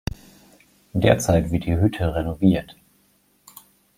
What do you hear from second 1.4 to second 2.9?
wird die Hütte renoviert.